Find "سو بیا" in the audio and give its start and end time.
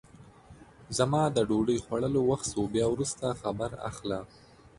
2.53-2.85